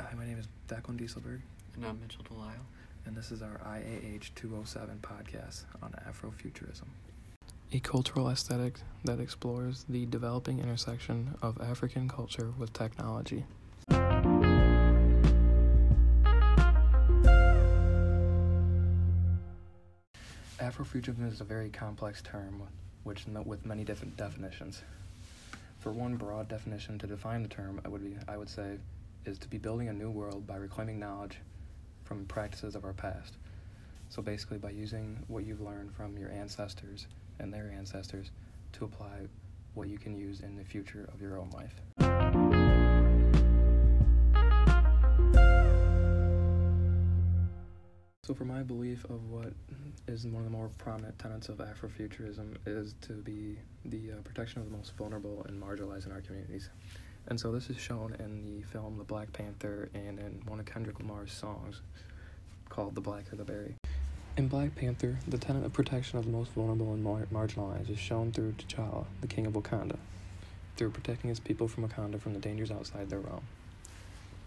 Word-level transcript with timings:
Hi, 0.00 0.14
my 0.16 0.24
name 0.24 0.38
is 0.38 0.48
Declan 0.68 0.96
Dieselberg, 0.98 1.40
And 1.74 1.84
I'm 1.84 2.00
Mitchell 2.00 2.22
Delisle. 2.24 2.64
and 3.06 3.16
this 3.16 3.30
is 3.32 3.42
our 3.42 3.60
IAH 3.66 4.34
207 4.34 5.00
podcast 5.02 5.64
on 5.82 5.92
Afrofuturism. 6.08 6.84
A 7.72 7.80
cultural 7.80 8.28
aesthetic 8.30 8.78
that 9.04 9.20
explores 9.20 9.84
the 9.88 10.06
developing 10.06 10.60
intersection 10.60 11.34
of 11.42 11.60
African 11.60 12.08
culture 12.08 12.52
with 12.58 12.72
technology. 12.72 13.44
Afrofuturism 20.68 21.32
is 21.32 21.40
a 21.40 21.44
very 21.44 21.70
complex 21.70 22.20
term 22.20 22.62
which 23.02 23.24
with 23.46 23.64
many 23.64 23.84
different 23.84 24.18
definitions. 24.18 24.82
For 25.78 25.92
one 25.92 26.16
broad 26.16 26.46
definition 26.46 26.98
to 26.98 27.06
define 27.06 27.42
the 27.42 27.48
term, 27.48 27.80
I 27.86 27.88
would 27.88 28.04
be 28.04 28.18
I 28.28 28.36
would 28.36 28.50
say 28.50 28.76
is 29.24 29.38
to 29.38 29.48
be 29.48 29.56
building 29.56 29.88
a 29.88 29.94
new 29.94 30.10
world 30.10 30.46
by 30.46 30.56
reclaiming 30.56 30.98
knowledge 30.98 31.38
from 32.04 32.26
practices 32.26 32.74
of 32.74 32.84
our 32.84 32.92
past. 32.92 33.32
So 34.10 34.20
basically 34.20 34.58
by 34.58 34.70
using 34.70 35.24
what 35.28 35.46
you've 35.46 35.62
learned 35.62 35.94
from 35.94 36.18
your 36.18 36.30
ancestors 36.30 37.06
and 37.38 37.50
their 37.50 37.72
ancestors 37.74 38.30
to 38.72 38.84
apply 38.84 39.26
what 39.72 39.88
you 39.88 39.96
can 39.96 40.14
use 40.18 40.40
in 40.40 40.54
the 40.54 40.64
future 40.64 41.08
of 41.14 41.22
your 41.22 41.38
own 41.38 41.48
life. 41.48 42.17
So, 48.28 48.34
for 48.34 48.44
my 48.44 48.62
belief 48.62 49.06
of 49.06 49.30
what 49.30 49.54
is 50.06 50.26
one 50.26 50.36
of 50.36 50.44
the 50.44 50.50
more 50.50 50.68
prominent 50.76 51.18
tenets 51.18 51.48
of 51.48 51.56
Afrofuturism 51.56 52.58
is 52.66 52.94
to 53.00 53.14
be 53.14 53.56
the 53.86 54.12
uh, 54.12 54.14
protection 54.22 54.60
of 54.60 54.70
the 54.70 54.76
most 54.76 54.94
vulnerable 54.98 55.46
and 55.48 55.58
marginalized 55.58 56.04
in 56.04 56.12
our 56.12 56.20
communities. 56.20 56.68
And 57.28 57.40
so, 57.40 57.52
this 57.52 57.70
is 57.70 57.78
shown 57.78 58.14
in 58.18 58.44
the 58.44 58.60
film 58.66 58.98
The 58.98 59.04
Black 59.04 59.32
Panther 59.32 59.88
and 59.94 60.18
in 60.18 60.42
one 60.44 60.60
of 60.60 60.66
Kendrick 60.66 60.98
Lamar's 61.00 61.32
songs 61.32 61.80
called 62.68 62.94
The 62.94 63.00
Blacker 63.00 63.34
the 63.34 63.44
Berry. 63.44 63.76
In 64.36 64.46
Black 64.46 64.74
Panther, 64.74 65.16
the 65.26 65.38
tenet 65.38 65.64
of 65.64 65.72
protection 65.72 66.18
of 66.18 66.26
the 66.26 66.30
most 66.30 66.50
vulnerable 66.50 66.92
and 66.92 67.02
mar- 67.02 67.28
marginalized 67.32 67.88
is 67.88 67.98
shown 67.98 68.30
through 68.30 68.52
T'Challa, 68.58 69.06
the 69.22 69.26
king 69.26 69.46
of 69.46 69.54
Wakanda, 69.54 69.96
through 70.76 70.90
protecting 70.90 71.30
his 71.30 71.40
people 71.40 71.66
from 71.66 71.88
Wakanda 71.88 72.20
from 72.20 72.34
the 72.34 72.40
dangers 72.40 72.70
outside 72.70 73.08
their 73.08 73.20
realm. 73.20 73.44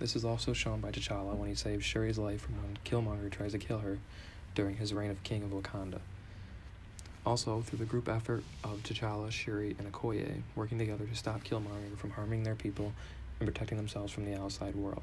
This 0.00 0.16
is 0.16 0.24
also 0.24 0.52
shown 0.52 0.80
by 0.80 0.90
T'Challa 0.90 1.36
when 1.36 1.48
he 1.48 1.54
saves 1.54 1.84
Shuri's 1.84 2.18
life 2.18 2.42
from 2.42 2.56
when 2.56 2.78
Killmonger 2.84 3.30
tries 3.30 3.52
to 3.52 3.58
kill 3.58 3.78
her 3.78 3.98
during 4.54 4.76
his 4.76 4.92
reign 4.92 5.10
of 5.10 5.22
King 5.22 5.44
of 5.44 5.50
Wakanda. 5.50 6.00
Also, 7.24 7.62
through 7.62 7.78
the 7.78 7.84
group 7.84 8.08
effort 8.08 8.42
of 8.64 8.82
T'Challa, 8.82 9.30
Shuri, 9.30 9.76
and 9.78 9.90
Okoye 9.90 10.42
working 10.56 10.78
together 10.78 11.06
to 11.06 11.14
stop 11.14 11.44
Killmonger 11.44 11.96
from 11.96 12.10
harming 12.10 12.42
their 12.42 12.56
people 12.56 12.92
and 13.38 13.48
protecting 13.48 13.78
themselves 13.78 14.12
from 14.12 14.24
the 14.24 14.38
outside 14.38 14.74
world. 14.74 15.02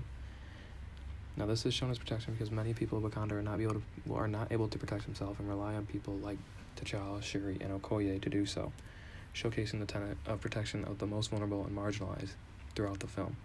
Now, 1.37 1.45
this 1.45 1.65
is 1.65 1.73
shown 1.73 1.89
as 1.89 1.97
protection 1.97 2.33
because 2.33 2.51
many 2.51 2.73
people 2.73 2.97
of 2.97 3.03
Wakanda 3.05 3.31
are 3.31 3.41
not 3.41 3.61
able 3.61 3.75
to 3.75 4.13
are 4.13 4.27
not 4.27 4.51
able 4.51 4.67
to 4.67 4.77
protect 4.77 5.05
themselves 5.05 5.39
and 5.39 5.47
rely 5.47 5.73
on 5.75 5.85
people 5.85 6.15
like 6.15 6.37
T'Challa, 6.75 7.23
Shuri, 7.23 7.57
and 7.61 7.81
Okoye 7.81 8.21
to 8.21 8.29
do 8.29 8.45
so, 8.45 8.73
showcasing 9.33 9.79
the 9.79 9.85
tenet 9.85 10.17
of 10.27 10.41
protection 10.41 10.83
of 10.83 10.99
the 10.99 11.07
most 11.07 11.29
vulnerable 11.29 11.63
and 11.63 11.75
marginalized 11.75 12.33
throughout 12.75 12.99
the 12.99 13.07
film. 13.07 13.37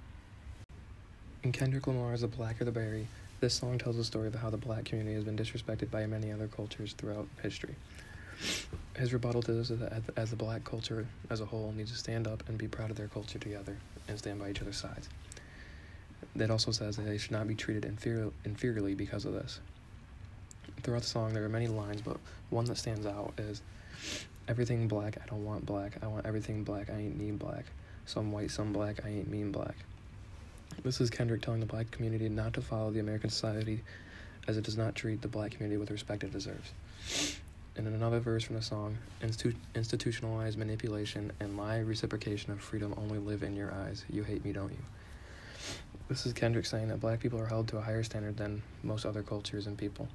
In 1.47 1.53
Kendrick 1.53 1.87
Lamar's 1.87 2.23
The 2.23 2.27
Blacker 2.27 2.65
the 2.65 2.73
Berry, 2.73 3.07
this 3.39 3.55
song 3.55 3.79
tells 3.79 3.97
the 3.97 4.03
story 4.03 4.27
of 4.27 4.35
how 4.35 4.51
the 4.51 4.57
black 4.57 4.85
community 4.85 5.15
has 5.15 5.23
been 5.23 5.37
disrespected 5.37 5.93
by 5.93 6.05
many 6.05 6.33
other 6.33 6.49
cultures 6.49 6.93
throughout 6.95 7.29
history. 7.41 7.77
His 8.97 9.13
rebuttal 9.13 9.43
to 9.43 9.53
this 9.53 9.71
is 9.71 9.79
that 9.79 10.03
as 10.17 10.31
the 10.31 10.37
black 10.37 10.65
culture 10.65 11.07
as 11.31 11.41
a 11.41 11.47
whole 11.47 11.73
needs 11.77 11.93
to 11.93 11.99
stand 11.99 12.27
up 12.27 12.43
and 12.49 12.59
be 12.59 12.67
proud 12.67 12.91
of 12.91 12.97
their 12.97 13.07
culture 13.07 13.39
together 13.39 13.77
and 14.09 14.19
stand 14.19 14.41
by 14.41 14.51
each 14.51 14.61
other's 14.61 14.77
sides. 14.77 15.09
It 16.35 16.51
also 16.51 16.73
says 16.73 16.97
that 16.97 17.05
they 17.05 17.17
should 17.17 17.31
not 17.31 17.47
be 17.47 17.55
treated 17.55 17.85
inferior, 17.85 18.33
inferiorly 18.45 18.97
because 18.97 19.25
of 19.25 19.33
this. 19.33 19.61
Throughout 20.83 21.03
the 21.03 21.09
song, 21.09 21.33
there 21.33 21.45
are 21.45 21.49
many 21.49 21.69
lines, 21.69 22.03
but 22.03 22.17
one 22.51 22.65
that 22.65 22.77
stands 22.77 23.07
out 23.07 23.35
is 23.39 23.63
Everything 24.49 24.89
black, 24.89 25.17
I 25.23 25.27
don't 25.27 25.45
want 25.45 25.65
black. 25.65 25.93
I 26.03 26.09
want 26.09 26.27
everything 26.27 26.65
black, 26.65 26.91
I 26.91 26.95
ain't 26.95 27.17
need 27.17 27.39
black. 27.39 27.67
Some 28.05 28.33
white, 28.33 28.51
some 28.51 28.73
black, 28.73 29.05
I 29.05 29.11
ain't 29.11 29.31
mean 29.31 29.53
black. 29.53 29.77
This 30.83 31.01
is 31.01 31.11
Kendrick 31.11 31.43
telling 31.43 31.61
the 31.61 31.67
black 31.67 31.91
community 31.91 32.29
not 32.29 32.53
to 32.55 32.61
follow 32.61 32.91
the 32.91 33.01
American 33.01 33.31
society 33.31 33.83
as 34.47 34.57
it 34.57 34.65
does 34.65 34.77
not 34.77 34.95
treat 34.95 35.21
the 35.23 35.29
black 35.29 35.53
community 35.53 35.79
with 35.79 35.91
respect 35.91 36.23
it 36.23 36.33
deserves. 36.33 36.73
And 37.77 37.87
in 37.87 37.95
another 37.95 38.21
verse 38.21 38.45
from 38.45 38.57
the 38.57 38.63
song, 38.63 38.97
Institu- 39.21 39.57
institutionalized 39.75 40.59
manipulation 40.59 41.33
and 41.41 41.57
lie 41.57 41.79
reciprocation 41.79 42.53
of 42.53 42.61
freedom 42.61 42.95
only 42.97 43.19
live 43.19 43.43
in 43.43 43.57
your 43.57 43.73
eyes. 43.73 44.05
You 44.09 44.23
hate 44.23 44.45
me, 44.45 44.53
don't 44.53 44.71
you? 44.71 44.85
This 46.09 46.25
is 46.25 46.33
Kendrick 46.33 46.67
saying 46.67 46.89
that 46.89 47.01
black 47.01 47.21
people 47.21 47.41
are 47.41 47.47
held 47.47 47.69
to 47.69 47.79
a 47.79 47.81
higher 47.81 48.05
standard 48.05 48.37
than 48.37 48.63
most 48.83 49.05
other 49.05 49.23
cultures 49.23 49.67
and 49.67 49.77
people. 49.77 50.09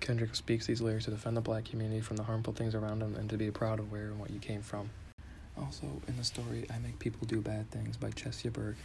Kendrick 0.00 0.34
speaks 0.34 0.66
these 0.66 0.80
lyrics 0.80 1.04
to 1.04 1.10
defend 1.10 1.36
the 1.36 1.40
black 1.40 1.64
community 1.66 2.00
from 2.00 2.16
the 2.16 2.22
harmful 2.22 2.52
things 2.52 2.74
around 2.74 3.00
them 3.00 3.14
and 3.16 3.28
to 3.28 3.36
be 3.36 3.50
proud 3.50 3.78
of 3.78 3.90
where 3.92 4.06
and 4.06 4.18
what 4.18 4.30
you 4.30 4.38
came 4.38 4.62
from. 4.62 4.88
Also, 5.58 5.86
in 6.08 6.16
the 6.16 6.24
story 6.24 6.66
I 6.72 6.78
Make 6.78 6.98
People 6.98 7.26
Do 7.26 7.40
Bad 7.40 7.70
Things 7.70 7.96
by 7.96 8.10
Chesya 8.10 8.52
Burke, 8.52 8.76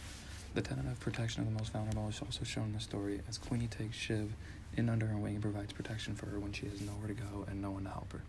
the 0.56 0.62
tenet 0.62 0.86
of 0.86 0.98
protection 1.00 1.42
of 1.42 1.52
the 1.52 1.58
most 1.58 1.70
vulnerable 1.70 2.08
is 2.08 2.22
also 2.22 2.42
shown 2.42 2.64
in 2.64 2.72
the 2.72 2.80
story 2.80 3.20
as 3.28 3.36
Queenie 3.36 3.66
takes 3.66 3.94
Shiv 3.94 4.32
in 4.74 4.88
under 4.88 5.04
her 5.04 5.18
wing 5.18 5.34
and 5.34 5.42
provides 5.42 5.70
protection 5.74 6.14
for 6.14 6.24
her 6.26 6.40
when 6.40 6.50
she 6.50 6.64
has 6.64 6.80
nowhere 6.80 7.08
to 7.08 7.12
go 7.12 7.44
and 7.46 7.60
no 7.60 7.72
one 7.72 7.84
to 7.84 7.90
help 7.90 8.10
her. 8.14 8.22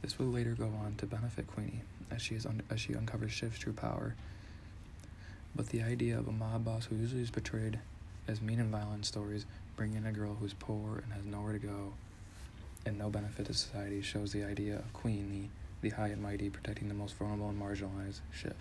This 0.00 0.18
would 0.18 0.32
later 0.32 0.54
go 0.58 0.72
on 0.82 0.94
to 0.96 1.06
benefit 1.06 1.46
Queenie 1.46 1.82
as 2.10 2.22
she 2.22 2.34
is 2.34 2.46
un- 2.46 2.62
as 2.70 2.80
she 2.80 2.94
uncovers 2.94 3.30
Shiv's 3.30 3.58
true 3.58 3.74
power. 3.74 4.14
But 5.54 5.68
the 5.68 5.82
idea 5.82 6.18
of 6.18 6.28
a 6.28 6.32
mob 6.32 6.64
boss 6.64 6.86
who 6.86 6.96
usually 6.96 7.20
is 7.20 7.30
portrayed 7.30 7.78
as 8.26 8.40
mean 8.40 8.58
and 8.58 8.70
violent 8.70 9.04
stories, 9.04 9.44
bringing 9.76 9.98
in 9.98 10.06
a 10.06 10.12
girl 10.12 10.38
who's 10.40 10.54
poor 10.54 11.02
and 11.04 11.12
has 11.12 11.26
nowhere 11.26 11.52
to 11.52 11.58
go 11.58 11.92
and 12.86 12.96
no 12.96 13.10
benefit 13.10 13.44
to 13.46 13.54
society 13.54 14.00
shows 14.00 14.32
the 14.32 14.44
idea 14.44 14.76
of 14.76 14.90
Queenie, 14.94 15.50
the 15.82 15.90
high 15.90 16.08
and 16.08 16.22
mighty, 16.22 16.48
protecting 16.48 16.88
the 16.88 16.94
most 16.94 17.14
vulnerable 17.16 17.50
and 17.50 17.60
marginalized 17.60 18.20
Shiv. 18.32 18.56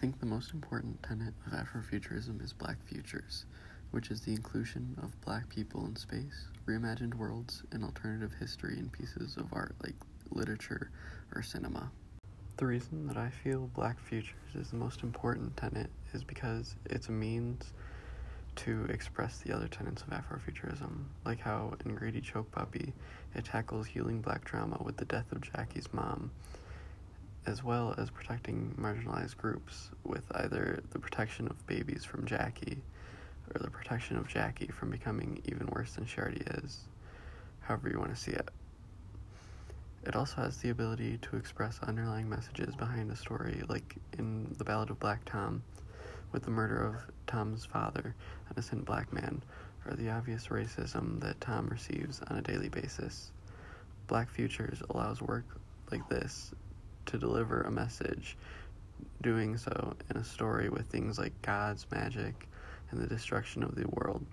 I 0.00 0.02
think 0.02 0.18
the 0.18 0.24
most 0.24 0.54
important 0.54 1.02
tenet 1.02 1.34
of 1.46 1.52
Afrofuturism 1.52 2.42
is 2.42 2.54
Black 2.54 2.78
Futures, 2.86 3.44
which 3.90 4.10
is 4.10 4.22
the 4.22 4.32
inclusion 4.32 4.96
of 5.02 5.20
black 5.20 5.46
people 5.50 5.84
in 5.84 5.94
space, 5.94 6.48
reimagined 6.64 7.12
worlds, 7.16 7.64
and 7.70 7.84
alternative 7.84 8.32
history 8.40 8.78
in 8.78 8.88
pieces 8.88 9.36
of 9.36 9.52
art 9.52 9.74
like 9.82 9.96
literature 10.30 10.90
or 11.34 11.42
cinema. 11.42 11.92
The 12.56 12.64
reason 12.64 13.08
that 13.08 13.18
I 13.18 13.28
feel 13.28 13.68
Black 13.74 14.00
Futures 14.00 14.54
is 14.54 14.70
the 14.70 14.76
most 14.76 15.02
important 15.02 15.54
tenet 15.58 15.90
is 16.14 16.24
because 16.24 16.76
it's 16.86 17.08
a 17.08 17.12
means 17.12 17.74
to 18.56 18.86
express 18.86 19.40
the 19.40 19.54
other 19.54 19.68
tenets 19.68 20.00
of 20.00 20.08
Afrofuturism, 20.08 21.04
like 21.26 21.40
how 21.40 21.74
in 21.84 21.94
Greedy 21.94 22.22
Choke 22.22 22.50
Puppy 22.52 22.94
it 23.34 23.44
tackles 23.44 23.86
healing 23.86 24.22
black 24.22 24.46
trauma 24.46 24.80
with 24.82 24.96
the 24.96 25.04
death 25.04 25.30
of 25.30 25.42
Jackie's 25.42 25.92
mom, 25.92 26.30
as 27.46 27.64
well 27.64 27.94
as 27.96 28.10
protecting 28.10 28.74
marginalized 28.78 29.36
groups 29.36 29.90
with 30.04 30.24
either 30.34 30.82
the 30.90 30.98
protection 30.98 31.46
of 31.48 31.66
babies 31.66 32.04
from 32.04 32.26
Jackie 32.26 32.82
or 33.54 33.60
the 33.60 33.70
protection 33.70 34.16
of 34.16 34.28
Jackie 34.28 34.68
from 34.68 34.90
becoming 34.90 35.42
even 35.46 35.66
worse 35.68 35.94
than 35.94 36.06
she 36.06 36.20
already 36.20 36.42
is, 36.62 36.80
however 37.60 37.88
you 37.88 37.98
want 37.98 38.14
to 38.14 38.20
see 38.20 38.32
it. 38.32 38.48
It 40.04 40.16
also 40.16 40.42
has 40.42 40.58
the 40.58 40.70
ability 40.70 41.18
to 41.22 41.36
express 41.36 41.78
underlying 41.82 42.28
messages 42.28 42.74
behind 42.74 43.10
a 43.10 43.16
story, 43.16 43.62
like 43.68 43.96
in 44.18 44.54
The 44.56 44.64
Ballad 44.64 44.90
of 44.90 44.98
Black 44.98 45.24
Tom, 45.24 45.62
with 46.32 46.44
the 46.44 46.50
murder 46.50 46.82
of 46.86 46.96
Tom's 47.26 47.64
father, 47.64 48.14
an 48.48 48.54
innocent 48.56 48.84
black 48.84 49.12
man, 49.12 49.42
or 49.86 49.94
the 49.94 50.10
obvious 50.10 50.46
racism 50.48 51.20
that 51.20 51.40
Tom 51.40 51.68
receives 51.68 52.20
on 52.28 52.38
a 52.38 52.42
daily 52.42 52.68
basis. 52.68 53.30
Black 54.06 54.30
Futures 54.30 54.82
allows 54.90 55.20
work 55.20 55.44
like 55.90 56.08
this 56.08 56.52
to 57.10 57.18
deliver 57.18 57.62
a 57.62 57.70
message, 57.70 58.36
doing 59.22 59.56
so 59.56 59.94
in 60.10 60.16
a 60.16 60.24
story 60.24 60.68
with 60.68 60.86
things 60.86 61.18
like 61.18 61.40
gods, 61.42 61.86
magic, 61.90 62.48
and 62.90 63.00
the 63.00 63.06
destruction 63.06 63.62
of 63.62 63.74
the 63.74 63.88
world. 63.88 64.24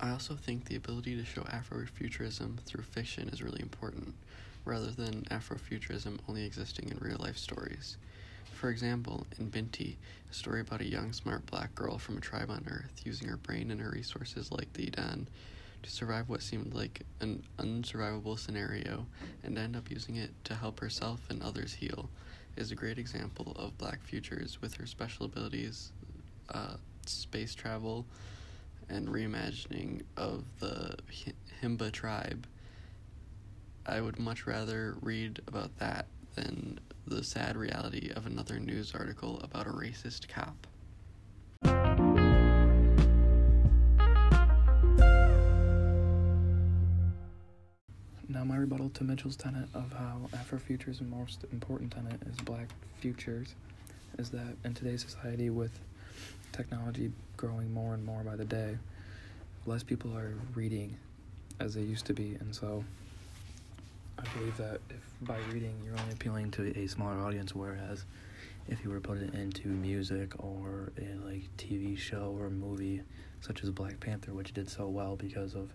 I 0.00 0.10
also 0.10 0.34
think 0.34 0.64
the 0.66 0.76
ability 0.76 1.16
to 1.16 1.24
show 1.24 1.42
Afrofuturism 1.42 2.60
through 2.60 2.84
fiction 2.84 3.28
is 3.28 3.42
really 3.42 3.60
important, 3.60 4.14
rather 4.64 4.90
than 4.90 5.24
Afrofuturism 5.30 6.18
only 6.28 6.44
existing 6.44 6.90
in 6.90 6.98
real 6.98 7.18
life 7.18 7.36
stories. 7.36 7.96
For 8.52 8.70
example, 8.70 9.26
in 9.38 9.48
Binti, 9.48 9.98
a 10.30 10.34
story 10.34 10.60
about 10.60 10.80
a 10.80 10.88
young, 10.88 11.12
smart 11.12 11.46
black 11.46 11.74
girl 11.74 11.98
from 11.98 12.18
a 12.18 12.20
tribe 12.20 12.50
on 12.50 12.64
Earth 12.70 13.02
using 13.04 13.28
her 13.28 13.36
brain 13.36 13.70
and 13.70 13.80
her 13.80 13.90
resources 13.90 14.52
like 14.52 14.72
the 14.74 14.86
edan 14.86 15.26
to 15.82 15.90
survive 15.90 16.28
what 16.28 16.42
seemed 16.42 16.74
like 16.74 17.02
an 17.20 17.42
unsurvivable 17.58 18.38
scenario 18.38 19.06
and 19.42 19.58
end 19.58 19.76
up 19.76 19.90
using 19.90 20.16
it 20.16 20.30
to 20.44 20.54
help 20.54 20.80
herself 20.80 21.20
and 21.30 21.42
others 21.42 21.74
heal, 21.74 22.10
is 22.56 22.70
a 22.72 22.74
great 22.74 22.98
example 22.98 23.52
of 23.56 23.78
Black 23.78 24.02
Futures 24.02 24.60
with 24.60 24.74
her 24.74 24.86
special 24.86 25.26
abilities, 25.26 25.92
uh, 26.50 26.74
space 27.06 27.54
travel, 27.54 28.06
and 28.88 29.08
reimagining 29.08 30.02
of 30.16 30.44
the 30.60 30.96
Himba 31.62 31.92
tribe, 31.92 32.46
I 33.86 34.00
would 34.00 34.18
much 34.18 34.46
rather 34.46 34.96
read 35.00 35.40
about 35.46 35.78
that 35.78 36.06
than 36.34 36.78
the 37.06 37.24
sad 37.24 37.56
reality 37.56 38.10
of 38.14 38.26
another 38.26 38.60
news 38.60 38.94
article 38.94 39.40
about 39.42 39.66
a 39.66 39.70
racist 39.70 40.28
cop. 40.28 40.66
Now, 48.38 48.44
my 48.44 48.56
rebuttal 48.56 48.90
to 48.90 49.02
Mitchell's 49.02 49.34
tenet 49.34 49.68
of 49.74 49.90
how 49.90 50.20
Afrofuturism's 50.32 51.00
most 51.00 51.44
important 51.52 51.90
tenet 51.90 52.22
is 52.24 52.36
black 52.36 52.68
futures 53.00 53.56
is 54.16 54.30
that 54.30 54.54
in 54.64 54.74
today's 54.74 55.02
society, 55.02 55.50
with 55.50 55.76
technology 56.52 57.10
growing 57.36 57.74
more 57.74 57.94
and 57.94 58.04
more 58.04 58.22
by 58.22 58.36
the 58.36 58.44
day, 58.44 58.78
less 59.66 59.82
people 59.82 60.16
are 60.16 60.34
reading 60.54 60.96
as 61.58 61.74
they 61.74 61.80
used 61.80 62.06
to 62.06 62.14
be, 62.14 62.36
and 62.38 62.54
so 62.54 62.84
I 64.20 64.22
believe 64.36 64.56
that 64.58 64.82
if 64.88 65.02
by 65.22 65.38
reading 65.52 65.74
you're 65.84 65.98
only 65.98 66.12
appealing 66.12 66.52
to 66.52 66.78
a 66.78 66.86
smaller 66.86 67.20
audience, 67.20 67.56
whereas 67.56 68.04
if 68.68 68.84
you 68.84 68.90
were 68.90 69.00
put 69.00 69.18
it 69.18 69.34
into 69.34 69.66
music 69.66 70.32
or 70.38 70.92
a 70.96 71.26
like 71.26 71.42
TV 71.56 71.98
show 71.98 72.36
or 72.38 72.50
movie 72.50 73.02
such 73.40 73.64
as 73.64 73.70
Black 73.70 73.98
Panther, 73.98 74.32
which 74.32 74.54
did 74.54 74.70
so 74.70 74.86
well 74.86 75.16
because 75.16 75.54
of 75.54 75.72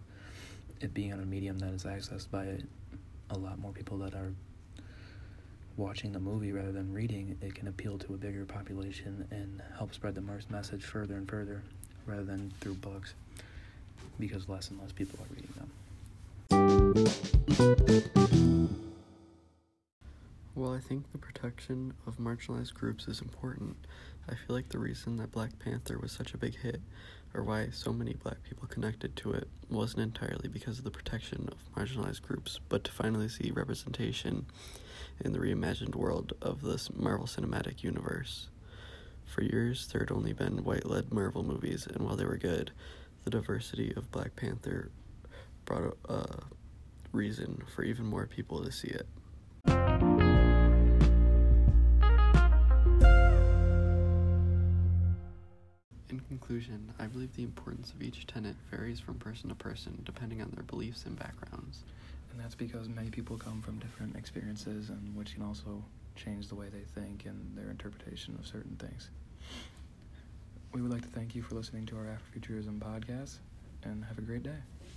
it 0.83 0.93
being 0.93 1.13
on 1.13 1.19
a 1.19 1.25
medium 1.25 1.57
that 1.59 1.73
is 1.73 1.85
accessed 1.85 2.29
by 2.29 2.57
a 3.29 3.37
lot 3.37 3.57
more 3.59 3.71
people 3.71 3.97
that 3.99 4.13
are 4.13 4.33
watching 5.77 6.11
the 6.11 6.19
movie 6.19 6.51
rather 6.51 6.71
than 6.71 6.91
reading, 6.93 7.37
it 7.41 7.55
can 7.55 7.67
appeal 7.67 7.97
to 7.97 8.13
a 8.13 8.17
bigger 8.17 8.45
population 8.45 9.25
and 9.31 9.61
help 9.77 9.93
spread 9.93 10.13
the 10.13 10.21
MERS 10.21 10.49
message 10.49 10.83
further 10.83 11.15
and 11.15 11.27
further 11.27 11.63
rather 12.05 12.23
than 12.23 12.51
through 12.59 12.75
books 12.75 13.13
because 14.19 14.47
less 14.49 14.69
and 14.69 14.79
less 14.79 14.91
people 14.91 15.17
are 15.21 15.33
reading 15.33 15.53
them. 15.57 15.69
Well, 20.55 20.73
I 20.73 20.79
think 20.79 21.11
the 21.11 21.17
protection 21.17 21.93
of 22.05 22.17
marginalized 22.17 22.73
groups 22.73 23.07
is 23.07 23.21
important. 23.21 23.75
I 24.29 24.35
feel 24.35 24.55
like 24.55 24.69
the 24.69 24.79
reason 24.79 25.17
that 25.17 25.31
Black 25.31 25.57
Panther 25.59 25.97
was 25.97 26.11
such 26.11 26.33
a 26.33 26.37
big 26.37 26.55
hit, 26.57 26.81
or 27.33 27.43
why 27.43 27.69
so 27.71 27.91
many 27.91 28.13
black 28.13 28.43
people 28.43 28.67
connected 28.67 29.15
to 29.15 29.31
it, 29.31 29.47
wasn't 29.69 30.01
entirely 30.01 30.47
because 30.47 30.77
of 30.77 30.83
the 30.83 30.91
protection 30.91 31.49
of 31.51 31.75
marginalized 31.75 32.21
groups, 32.21 32.59
but 32.69 32.83
to 32.83 32.91
finally 32.91 33.27
see 33.27 33.51
representation 33.51 34.45
in 35.19 35.33
the 35.33 35.39
reimagined 35.39 35.95
world 35.95 36.33
of 36.41 36.61
this 36.61 36.89
Marvel 36.93 37.25
Cinematic 37.25 37.83
Universe. 37.83 38.49
For 39.25 39.41
years, 39.41 39.87
there 39.87 40.01
had 40.01 40.11
only 40.11 40.33
been 40.33 40.63
white 40.63 40.85
led 40.85 41.11
Marvel 41.11 41.43
movies, 41.43 41.87
and 41.87 42.05
while 42.05 42.15
they 42.15 42.25
were 42.25 42.37
good, 42.37 42.71
the 43.23 43.31
diversity 43.31 43.93
of 43.95 44.11
Black 44.11 44.35
Panther 44.35 44.91
brought 45.65 45.97
a 46.07 46.25
reason 47.11 47.63
for 47.73 47.83
even 47.83 48.05
more 48.05 48.27
people 48.27 48.63
to 48.63 48.71
see 48.71 48.89
it. 48.89 49.07
Conclusion, 56.43 56.93
I 56.99 57.05
believe 57.05 57.33
the 57.37 57.43
importance 57.43 57.93
of 57.93 58.01
each 58.01 58.27
tenet 58.27 58.57
varies 58.69 58.99
from 58.99 59.15
person 59.15 59.47
to 59.47 59.55
person 59.55 60.01
depending 60.05 60.41
on 60.41 60.51
their 60.53 60.63
beliefs 60.63 61.05
and 61.05 61.17
backgrounds. 61.17 61.83
And 62.31 62.39
that's 62.39 62.53
because 62.53 62.89
many 62.89 63.09
people 63.09 63.37
come 63.37 63.61
from 63.61 63.79
different 63.79 64.17
experiences, 64.17 64.89
and 64.89 65.15
which 65.15 65.35
can 65.35 65.43
also 65.43 65.81
change 66.17 66.49
the 66.49 66.55
way 66.55 66.67
they 66.67 66.83
think 66.99 67.25
and 67.25 67.57
their 67.57 67.69
interpretation 67.69 68.35
of 68.37 68.45
certain 68.45 68.75
things. 68.75 69.09
We 70.73 70.81
would 70.81 70.91
like 70.91 71.03
to 71.03 71.07
thank 71.07 71.33
you 71.33 71.43
for 71.43 71.55
listening 71.55 71.85
to 71.87 71.95
our 71.95 72.07
Afrofuturism 72.17 72.79
podcast, 72.79 73.37
and 73.83 74.03
have 74.03 74.17
a 74.17 74.21
great 74.21 74.43
day. 74.43 74.59